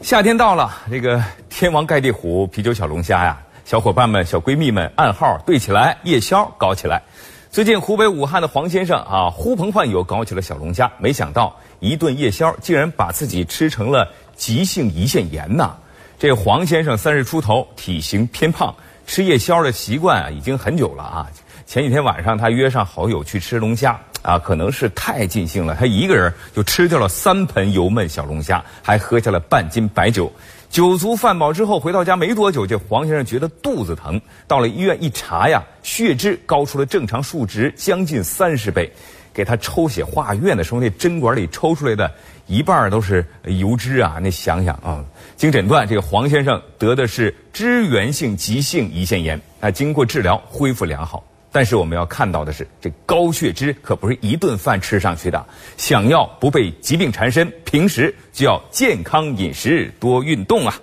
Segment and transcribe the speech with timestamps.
[0.00, 7.00] 夏天到了，这个天王盖地虎啤酒小龙虾呀，小伙伴们、小闺蜜们暗号对起来，夜宵搞起来。
[7.50, 15.76] 最近湖北武汉的黄先生啊，呼朋唤友搞起了小龙虾，没想到一顿夜宵竟然把自己吃成了急性胰腺炎呐！
[16.18, 18.74] 这黄先生三十出头，体型偏胖，
[19.06, 21.26] 吃夜宵的习惯啊已经很久了啊。
[21.64, 23.98] 前几天晚上他约上好友去吃龙虾。
[24.22, 30.32] 啊，可能是太尽兴了，他一个人就吃掉了三盆油焖小龙虾，还喝下了半斤白酒。
[30.70, 38.90] 酒足饭饱之后，回到家没多久，这黄先生觉得肚子疼，到了医院一查呀，血脂高出了正常数值将近三十倍。
[39.34, 42.12] 给他抽血化验的时候，那针管里抽出来的
[42.46, 44.18] 一半都是油脂啊！
[44.20, 45.02] 那想想啊，
[45.36, 51.24] 经诊断，这个黄先生得的是支源性急性胰腺炎，啊，经过治疗恢复良好。
[51.52, 55.46] 但是我们要看到的是，这高血脂可不是一顿饭吃上去的。
[55.76, 60.74] 想要不被疾病缠身，平时就要健康饮食，多运动啊。